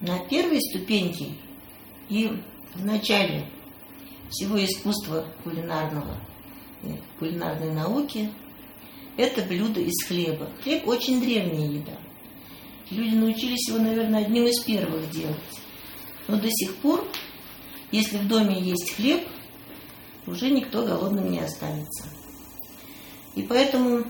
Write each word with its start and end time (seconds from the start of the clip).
на 0.00 0.18
первой 0.18 0.60
ступеньке 0.60 1.32
и 2.08 2.30
в 2.74 2.84
начале 2.84 3.46
всего 4.30 4.62
искусства 4.64 5.26
кулинарного, 5.44 6.16
э, 6.82 6.94
кулинарной 7.18 7.72
науки 7.72 8.30
это 9.16 9.42
блюдо 9.42 9.80
из 9.80 10.06
хлеба. 10.06 10.50
Хлеб 10.62 10.86
очень 10.88 11.20
древняя 11.20 11.68
еда. 11.68 11.98
Люди 12.90 13.14
научились 13.14 13.68
его, 13.68 13.78
наверное, 13.78 14.24
одним 14.24 14.46
из 14.46 14.60
первых 14.60 15.10
делать. 15.10 15.36
Но 16.26 16.40
до 16.40 16.48
сих 16.50 16.76
пор, 16.76 17.06
если 17.92 18.18
в 18.18 18.28
доме 18.28 18.60
есть 18.60 18.94
хлеб, 18.94 19.26
уже 20.26 20.50
никто 20.50 20.86
голодным 20.86 21.30
не 21.30 21.40
останется. 21.40 22.04
И 23.34 23.42
поэтому 23.42 24.04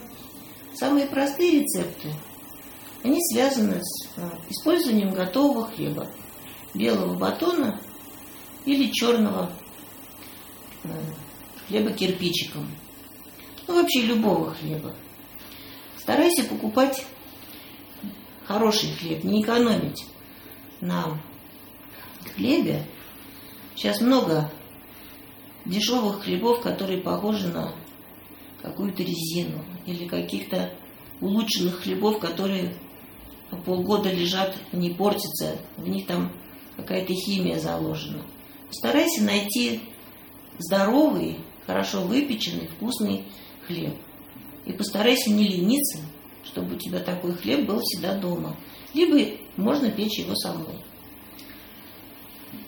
самые 0.74 1.06
простые 1.06 1.60
рецепты, 1.60 2.08
они 3.02 3.18
связаны 3.32 3.80
с 3.82 4.08
э, 4.16 4.30
использованием 4.50 5.12
готового 5.12 5.66
хлеба, 5.70 6.10
белого 6.74 7.16
батона 7.16 7.80
или 8.64 8.90
черного 8.92 9.52
э, 10.84 10.88
хлеба 11.66 11.92
кирпичиком. 11.92 12.68
Ну, 13.66 13.74
вообще 13.74 14.02
любого 14.02 14.54
хлеба. 14.54 14.94
Старайся 15.96 16.44
покупать 16.44 17.06
хороший 18.44 18.90
хлеб, 18.96 19.24
не 19.24 19.42
экономить 19.42 20.04
на 20.80 21.20
хлебе. 22.34 22.84
Сейчас 23.76 24.00
много 24.00 24.50
дешевых 25.64 26.24
хлебов, 26.24 26.60
которые 26.60 27.00
похожи 27.00 27.48
на 27.48 27.72
какую-то 28.60 29.02
резину 29.02 29.64
или 29.86 30.06
каких-то 30.06 30.74
улучшенных 31.20 31.82
хлебов, 31.82 32.18
которые 32.18 32.74
полгода 33.56 34.10
лежат, 34.10 34.56
не 34.72 34.90
портятся, 34.90 35.56
в 35.76 35.88
них 35.88 36.06
там 36.06 36.32
какая-то 36.76 37.12
химия 37.12 37.58
заложена. 37.58 38.22
Старайся 38.70 39.22
найти 39.22 39.80
здоровый, 40.58 41.38
хорошо 41.66 42.02
выпеченный, 42.02 42.68
вкусный 42.68 43.24
хлеб. 43.66 43.94
И 44.66 44.72
постарайся 44.72 45.30
не 45.30 45.44
лениться, 45.44 46.00
чтобы 46.44 46.76
у 46.76 46.78
тебя 46.78 47.00
такой 47.00 47.32
хлеб 47.34 47.66
был 47.66 47.80
всегда 47.80 48.16
дома. 48.16 48.56
Либо 48.94 49.36
можно 49.56 49.90
печь 49.90 50.18
его 50.18 50.34
самой. 50.34 50.78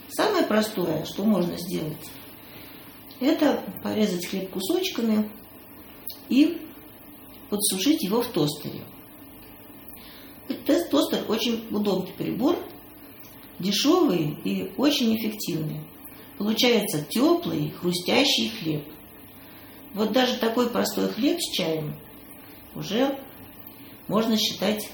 Самое 0.09 0.45
простое, 0.45 1.05
что 1.05 1.25
можно 1.25 1.57
сделать, 1.57 1.97
это 3.21 3.63
порезать 3.83 4.27
хлеб 4.27 4.51
кусочками 4.51 5.31
и 6.29 6.61
подсушить 7.49 8.03
его 8.03 8.23
в 8.23 8.29
тостере. 8.29 8.83
Тостер 10.49 11.25
очень 11.29 11.65
удобный 11.71 12.13
прибор, 12.13 12.59
дешевый 13.59 14.37
и 14.45 14.73
очень 14.77 15.17
эффективный. 15.17 15.81
Получается 16.39 17.05
теплый, 17.09 17.71
хрустящий 17.71 18.51
хлеб. 18.51 18.85
Вот 19.95 20.13
даже 20.13 20.39
такой 20.39 20.71
простой 20.71 21.09
хлеб 21.09 21.39
с 21.41 21.53
чаем 21.53 21.95
уже 22.75 23.19
можно 24.09 24.37
считать 24.37 24.89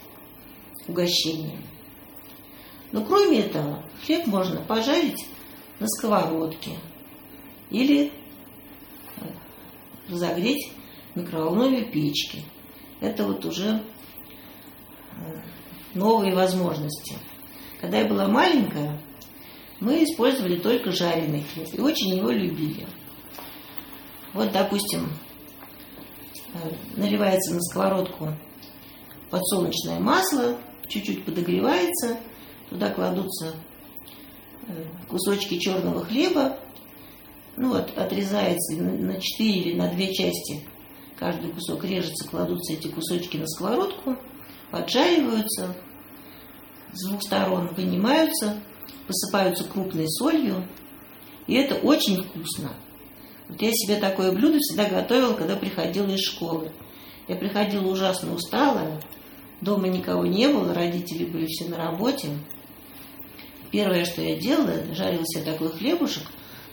угощением. 0.87 1.63
Но 2.93 3.05
кроме 3.05 3.41
этого, 3.41 3.85
хлеб 4.05 4.27
можно 4.27 4.61
пожарить 4.63 5.27
на 5.79 5.87
сковородке 5.87 6.73
или 7.71 8.13
разогреть 10.09 10.71
в 11.15 11.21
микроволновой 11.21 11.85
печке. 11.85 12.43
Это 13.01 13.25
вот 13.25 13.45
уже 13.45 13.69
э, 13.71 13.81
новые 15.94 16.34
возможности. 16.34 17.16
Когда 17.80 17.98
я 17.98 18.06
была 18.06 18.27
маленькая, 18.27 19.00
мы 19.80 20.02
использовали 20.02 20.56
только 20.56 20.91
жареный 20.91 21.44
хлеб 21.44 21.69
и 21.72 21.80
очень 21.80 22.16
его 22.16 22.30
любили. 22.30 22.86
Вот, 24.33 24.52
допустим, 24.52 25.08
э, 26.55 26.58
наливается 26.96 27.55
на 27.55 27.61
сковородку 27.61 28.34
подсолнечное 29.30 30.01
масло, 30.01 30.57
чуть-чуть 30.89 31.24
подогревается, 31.24 32.18
туда 32.70 32.90
кладутся 32.90 33.55
э, 34.67 34.84
кусочки 35.08 35.58
черного 35.58 36.05
хлеба, 36.05 36.58
ну 37.57 37.70
вот 37.70 37.96
отрезается 37.96 38.77
на 38.77 39.20
4 39.20 39.51
или 39.51 39.77
на 39.77 39.89
2 39.89 40.07
части, 40.12 40.64
каждый 41.17 41.51
кусок 41.51 41.84
режется, 41.84 42.28
кладутся 42.28 42.73
эти 42.73 42.89
кусочки 42.89 43.36
на 43.36 43.46
сковородку, 43.46 44.17
поджариваются, 44.70 45.74
с 46.92 47.06
двух 47.08 47.23
сторон 47.23 47.68
вынимаются, 47.74 48.61
посыпаются 49.06 49.64
крупной 49.64 50.08
солью, 50.08 50.67
и 51.46 51.55
это 51.55 51.74
очень 51.77 52.23
вкусно. 52.23 52.73
Вот 53.48 53.61
я 53.62 53.70
себе 53.73 53.96
такое 53.96 54.33
блюдо 54.33 54.58
всегда 54.58 54.89
готовила, 54.89 55.34
когда 55.34 55.57
приходила 55.57 56.11
из 56.11 56.20
школы. 56.20 56.70
Я 57.27 57.36
приходила 57.36 57.86
ужасно 57.86 58.34
усталая, 58.34 59.01
дома 59.61 59.89
никого 59.89 60.27
не 60.27 60.48
было, 60.48 60.74
родители 60.74 61.24
были 61.24 61.46
все 61.46 61.67
на 61.67 61.77
работе. 61.77 62.28
Первое, 63.70 64.05
что 64.05 64.23
я 64.23 64.36
делала, 64.36 64.95
жарила 64.95 65.24
себе 65.27 65.45
такой 65.45 65.70
хлебушек, 65.70 66.24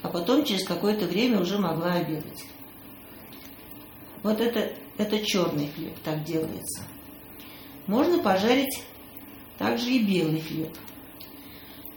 а 0.02 0.08
потом 0.08 0.46
через 0.46 0.66
какое-то 0.66 1.06
время 1.06 1.42
уже 1.42 1.58
могла 1.58 1.94
обедать. 1.94 2.46
Вот 4.24 4.40
это, 4.40 4.72
это 4.98 5.26
черный 5.26 5.70
хлеб, 5.76 5.94
так 6.04 6.24
делается. 6.24 6.84
Можно 7.88 8.20
пожарить 8.20 8.84
также 9.58 9.92
и 9.92 10.04
белый 10.04 10.42
хлеб. 10.42 10.76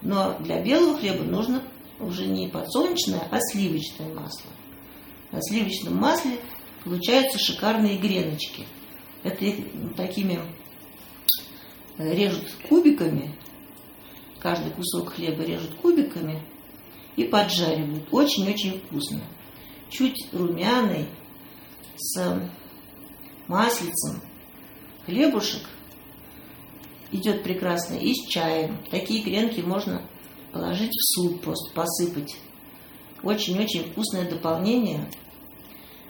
Но 0.03 0.38
для 0.38 0.62
белого 0.62 0.99
хлеба 0.99 1.25
нужно 1.25 1.62
уже 1.99 2.26
не 2.26 2.49
подсолнечное, 2.49 3.26
а 3.31 3.38
сливочное 3.41 4.15
масло. 4.15 4.50
На 5.32 5.41
сливочном 5.43 5.97
масле 5.97 6.38
получаются 6.84 7.38
шикарные 7.38 7.99
греночки. 7.99 8.66
Это 9.25 9.44
их 9.44 9.65
такими 9.97 10.41
э, 11.99 12.15
режут 12.15 12.53
кубиками, 12.69 13.34
каждый 14.38 14.70
кусок 14.70 15.15
хлеба 15.15 15.43
режут 15.43 15.75
кубиками 15.75 16.41
и 17.16 17.25
поджаривают. 17.25 18.06
Очень-очень 18.12 18.81
вкусно. 18.81 19.22
Чуть 19.91 20.28
румяный, 20.32 21.06
с 21.97 22.41
маслицем, 23.49 24.22
хлебушек 25.06 25.62
идет 27.12 27.42
прекрасно 27.42 27.94
и 27.94 28.14
с 28.14 28.26
чаем. 28.28 28.78
Такие 28.91 29.22
гренки 29.22 29.60
можно 29.60 30.02
положить 30.52 30.92
в 30.92 31.14
суп, 31.14 31.42
просто 31.42 31.72
посыпать. 31.74 32.36
Очень-очень 33.22 33.91
вкусное 33.91 34.28
дополнение 34.28 35.08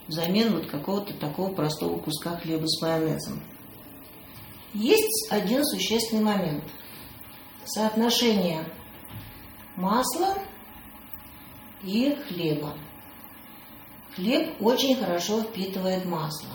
взамен 0.08 0.54
вот 0.54 0.66
какого-то 0.66 1.14
такого 1.14 1.52
простого 1.52 1.98
куска 1.98 2.36
хлеба 2.36 2.66
с 2.66 2.80
майонезом. 2.80 3.42
Есть 4.74 5.28
один 5.30 5.64
существенный 5.64 6.22
момент. 6.22 6.64
Соотношение 7.64 8.64
масла 9.76 10.34
и 11.82 12.16
хлеба. 12.26 12.74
Хлеб 14.14 14.60
очень 14.60 14.96
хорошо 14.96 15.42
впитывает 15.42 16.04
масло. 16.04 16.50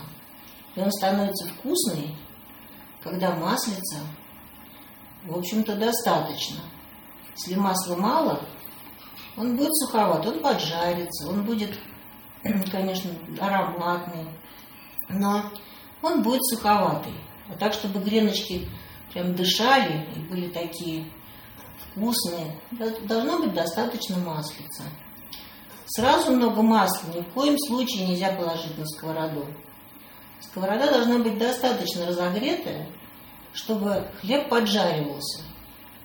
И 0.74 0.80
он 0.80 0.90
становится 0.90 1.46
вкусный, 1.48 2.14
когда 3.02 3.34
маслица, 3.36 4.00
в 5.24 5.36
общем-то, 5.36 5.76
достаточно. 5.76 6.60
Если 7.36 7.58
масла 7.58 7.96
мало, 7.96 8.44
он 9.36 9.56
будет 9.56 9.74
суховат, 9.74 10.24
он 10.26 10.40
поджарится, 10.40 11.28
он 11.28 11.44
будет, 11.44 11.78
конечно, 12.70 13.10
ароматный, 13.40 14.28
но 15.08 15.50
он 16.02 16.22
будет 16.22 16.44
суховатый. 16.44 17.14
А 17.48 17.56
так, 17.56 17.72
чтобы 17.72 18.00
греночки 18.00 18.68
прям 19.12 19.34
дышали 19.34 20.06
и 20.14 20.18
были 20.20 20.48
такие 20.48 21.10
вкусные, 21.78 22.56
должно 23.02 23.40
быть 23.40 23.54
достаточно 23.54 24.16
маслица. 24.18 24.84
Сразу 25.86 26.32
много 26.32 26.62
масла 26.62 27.12
ни 27.14 27.20
в 27.20 27.28
коем 27.34 27.56
случае 27.58 28.08
нельзя 28.08 28.32
положить 28.32 28.76
на 28.78 28.86
сковороду. 28.86 29.46
Сковорода 30.40 30.90
должна 30.90 31.18
быть 31.18 31.38
достаточно 31.38 32.06
разогретая, 32.06 32.88
чтобы 33.54 34.06
хлеб 34.20 34.48
поджаривался. 34.48 35.42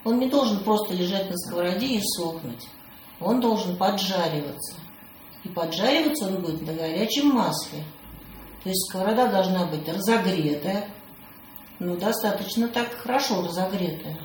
Он 0.05 0.19
не 0.19 0.29
должен 0.29 0.63
просто 0.63 0.93
лежать 0.93 1.29
на 1.29 1.35
сковороде 1.37 1.87
и 1.87 2.01
сохнуть. 2.01 2.67
Он 3.19 3.41
должен 3.41 3.75
поджариваться. 3.75 4.75
И 5.43 5.49
поджариваться 5.49 6.27
он 6.27 6.41
будет 6.41 6.61
на 6.65 6.73
горячем 6.73 7.29
масле. 7.29 7.83
То 8.63 8.69
есть 8.69 8.87
сковорода 8.87 9.27
должна 9.27 9.65
быть 9.65 9.87
разогретая, 9.87 10.89
ну, 11.79 11.95
достаточно 11.97 12.67
так 12.67 12.91
хорошо 12.93 13.41
разогретая. 13.41 14.19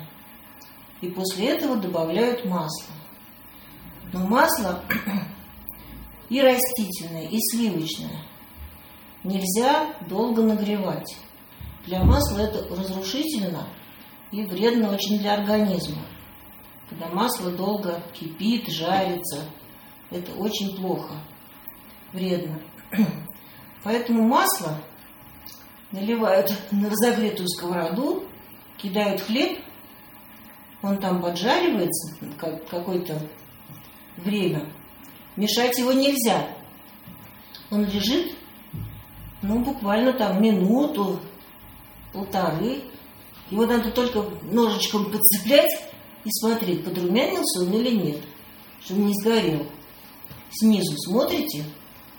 И 1.01 1.07
после 1.07 1.49
этого 1.49 1.77
добавляют 1.77 2.45
масло. 2.45 2.93
Но 4.13 4.19
масло 4.19 4.81
и 6.29 6.41
растительное, 6.41 7.27
и 7.27 7.39
сливочное 7.39 8.21
нельзя 9.23 9.93
долго 10.07 10.41
нагревать. 10.41 11.17
Для 11.85 12.03
масла 12.03 12.39
это 12.39 12.67
разрушительно 12.75 13.67
и 14.31 14.43
вредно 14.43 14.93
очень 14.93 15.19
для 15.19 15.35
организма. 15.35 16.01
когда 16.89 17.07
масло 17.09 17.51
долго 17.51 18.01
кипит, 18.13 18.67
жарится. 18.67 19.41
Это 20.11 20.31
очень 20.33 20.75
плохо, 20.75 21.15
вредно. 22.13 22.59
Поэтому 23.83 24.27
масло 24.27 24.77
наливают 25.91 26.53
на 26.71 26.89
разогретую 26.89 27.47
сковороду, 27.49 28.23
кидают 28.77 29.21
хлеб, 29.21 29.59
он 30.81 30.99
там 30.99 31.21
поджаривается 31.21 32.15
как 32.37 32.67
какое-то 32.67 33.19
время. 34.17 34.71
Мешать 35.35 35.77
его 35.79 35.91
нельзя. 35.91 36.47
Он 37.71 37.83
лежит, 37.85 38.35
ну, 39.41 39.59
буквально 39.63 40.13
там 40.13 40.41
минуту, 40.41 41.19
полторы. 42.15 42.81
Его 43.51 43.65
надо 43.65 43.91
только 43.91 44.25
ножичком 44.43 45.11
подцеплять 45.11 45.69
и 46.23 46.31
смотреть, 46.31 46.83
подрумянился 46.83 47.61
он 47.61 47.73
или 47.73 47.95
нет, 47.95 48.21
чтобы 48.83 49.01
не 49.01 49.13
сгорел. 49.13 49.67
Снизу 50.51 50.95
смотрите, 50.97 51.63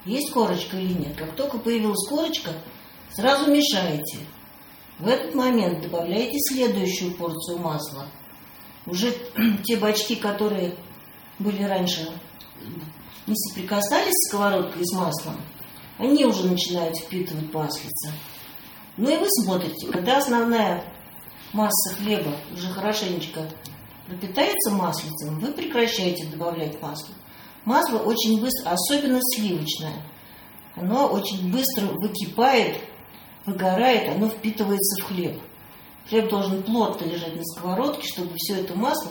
есть 0.05 0.31
корочка 0.31 0.77
или 0.77 0.93
нет. 0.93 1.17
Как 1.17 1.35
только 1.35 1.59
появилась 1.59 2.09
корочка, 2.09 2.53
сразу 3.13 3.51
мешаете. 3.51 4.19
В 4.99 5.09
этот 5.09 5.35
момент 5.35 5.83
добавляете 5.83 6.39
следующую 6.39 7.15
порцию 7.15 7.59
масла. 7.59 8.07
Уже 8.87 9.13
те 9.65 9.77
бачки, 9.77 10.15
которые 10.15 10.77
были 11.39 11.65
раньше, 11.65 12.09
не 13.27 13.35
соприкасались 13.35 14.13
с 14.13 14.29
сковородкой 14.29 14.87
с 14.87 14.93
маслом, 14.95 15.37
они 15.99 16.25
уже 16.25 16.47
начинают 16.47 16.97
впитывать 16.97 17.53
маслица. 17.53 18.13
Ну 18.97 19.11
и 19.11 19.17
вы 19.17 19.27
смотрите, 19.29 19.89
когда 19.89 20.19
основная 20.19 20.83
масса 21.53 21.95
хлеба 21.97 22.33
уже 22.53 22.69
хорошенечко 22.69 23.49
пропитается 24.07 24.71
маслицем, 24.71 25.39
вы 25.39 25.53
прекращаете 25.53 26.27
добавлять 26.27 26.81
масло. 26.81 27.15
Масло 27.65 27.99
очень 27.99 28.41
быстро, 28.41 28.71
особенно 28.71 29.21
сливочное, 29.35 29.95
оно 30.77 31.09
очень 31.09 31.51
быстро 31.51 31.87
выкипает, 31.87 32.79
выгорает, 33.45 34.15
оно 34.15 34.29
впитывается 34.29 35.03
в 35.03 35.09
хлеб. 35.09 35.41
Хлеб 36.09 36.31
должен 36.31 36.63
плотно 36.63 37.05
лежать 37.05 37.35
на 37.35 37.45
сковородке, 37.45 38.07
чтобы 38.07 38.35
все 38.37 38.61
это 38.61 38.77
масло 38.77 39.11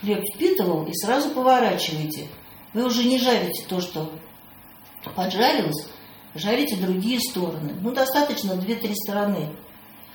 хлеб 0.00 0.24
впитывал, 0.34 0.84
и 0.86 0.92
сразу 0.94 1.30
поворачиваете. 1.30 2.28
Вы 2.74 2.84
уже 2.84 3.04
не 3.04 3.18
жарите 3.18 3.64
то, 3.68 3.80
что 3.80 4.10
поджарилось, 5.14 5.86
жарите 6.34 6.76
другие 6.76 7.20
стороны. 7.20 7.74
Ну, 7.80 7.92
достаточно 7.92 8.52
2-3 8.52 8.94
стороны. 8.94 9.50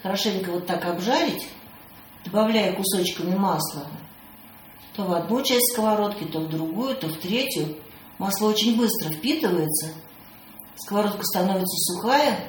Хорошенько 0.03 0.51
вот 0.51 0.65
так 0.65 0.85
обжарить, 0.85 1.47
добавляя 2.25 2.73
кусочками 2.73 3.35
масла, 3.35 3.87
то 4.95 5.03
в 5.03 5.13
одну 5.13 5.41
часть 5.43 5.73
сковородки, 5.73 6.23
то 6.25 6.39
в 6.39 6.49
другую, 6.49 6.95
то 6.95 7.07
в 7.07 7.17
третью. 7.17 7.77
Масло 8.17 8.47
очень 8.47 8.77
быстро 8.77 9.11
впитывается, 9.11 9.93
сковородка 10.75 11.23
становится 11.23 11.93
сухая, 11.93 12.39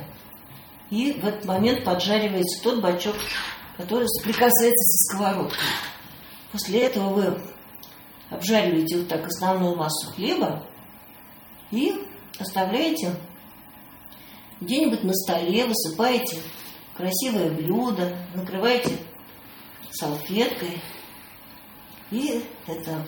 и 0.91 1.13
в 1.13 1.27
этот 1.27 1.45
момент 1.45 1.85
поджаривается 1.85 2.63
тот 2.63 2.81
бачок, 2.81 3.17
который 3.77 4.09
соприкасается 4.09 4.73
со 4.75 5.17
сковородкой. 5.17 5.59
После 6.53 6.81
этого 6.81 7.11
вы 7.11 7.39
обжариваете 8.31 8.99
вот 8.99 9.09
так 9.09 9.27
основную 9.27 9.77
массу 9.77 10.11
хлеба 10.15 10.65
и 11.71 11.95
оставляете 12.39 13.15
где-нибудь 14.61 15.05
на 15.05 15.15
столе, 15.15 15.67
высыпаете 15.67 16.41
красивое 16.97 17.51
блюдо, 17.51 18.17
накрываете 18.35 18.99
салфеткой, 19.93 20.81
и 22.11 22.45
это, 22.67 23.05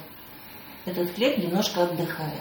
этот 0.85 1.12
хлеб 1.14 1.38
немножко 1.38 1.85
отдыхает. 1.85 2.41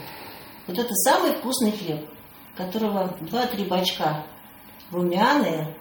Вот 0.68 0.78
это 0.78 0.94
самый 0.94 1.34
вкусный 1.34 1.72
хлеб, 1.72 2.08
которого 2.56 3.18
2-3 3.22 3.68
бачка 3.68 4.26
румяные, 4.92 5.76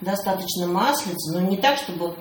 достаточно 0.00 0.66
маслица, 0.66 1.38
но 1.38 1.46
не 1.46 1.56
так, 1.56 1.78
чтобы 1.78 2.16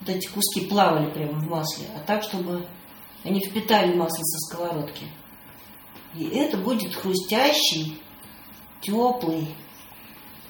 вот 0.00 0.08
эти 0.08 0.28
куски 0.28 0.66
плавали 0.66 1.10
прямо 1.12 1.38
в 1.38 1.48
масле, 1.48 1.86
а 1.94 2.00
так, 2.00 2.22
чтобы 2.22 2.66
они 3.24 3.40
впитали 3.44 3.94
масло 3.94 4.22
со 4.22 4.38
сковородки. 4.38 5.06
И 6.14 6.26
это 6.28 6.56
будет 6.56 6.94
хрустящий, 6.94 8.00
теплый, 8.80 9.54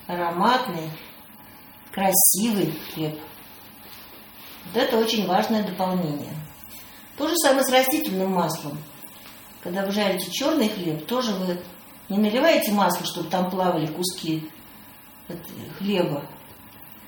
ароматный, 0.09 0.91
красивый 1.93 2.73
хлеб. 2.93 3.17
Вот 4.67 4.83
это 4.83 4.99
очень 4.99 5.27
важное 5.27 5.63
дополнение. 5.63 6.35
То 7.17 7.29
же 7.29 7.37
самое 7.37 7.65
с 7.65 7.71
растительным 7.71 8.33
маслом. 8.33 8.79
Когда 9.63 9.85
вы 9.85 9.93
жарите 9.93 10.31
черный 10.31 10.69
хлеб, 10.69 11.07
тоже 11.07 11.33
вы 11.35 11.61
не 12.09 12.19
наливаете 12.19 12.73
масло, 12.73 13.05
чтобы 13.07 13.29
там 13.29 13.51
плавали 13.51 13.87
куски 13.87 14.51
хлеба, 15.79 16.25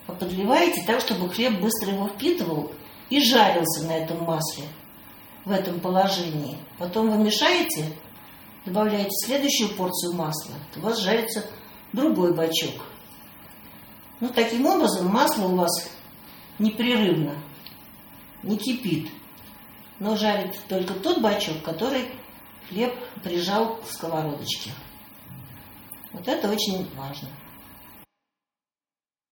а 0.07 0.13
подливаете 0.13 0.85
так, 0.87 1.01
чтобы 1.01 1.31
хлеб 1.31 1.59
быстро 1.61 1.93
его 1.93 2.09
впитывал 2.09 2.73
и 3.09 3.23
жарился 3.23 3.87
на 3.87 3.93
этом 3.93 4.25
масле, 4.25 4.65
в 5.47 5.51
этом 5.51 5.81
положении. 5.81 6.59
Потом 6.79 7.11
вы 7.11 7.25
мешаете, 7.25 7.87
добавляете 8.67 9.11
следующую 9.25 9.71
порцию 9.71 10.15
масла, 10.17 10.55
у 10.77 10.81
вас 10.81 10.99
жарится 10.99 11.47
другой 11.93 12.35
бачок. 12.35 12.87
Ну, 14.21 14.29
таким 14.29 14.67
образом, 14.67 15.09
масло 15.09 15.47
у 15.47 15.57
вас 15.57 15.91
непрерывно, 16.59 17.35
не 18.43 18.57
кипит, 18.59 19.11
но 19.99 20.17
жарит 20.17 20.59
только 20.69 20.95
тот 20.95 21.21
бачок, 21.21 21.63
который 21.63 22.07
хлеб 22.69 22.95
прижал 23.23 23.77
к 23.77 23.87
сковородочке. 23.87 24.71
Вот 26.13 26.27
это 26.29 26.51
очень 26.51 26.89
важно. 26.95 27.29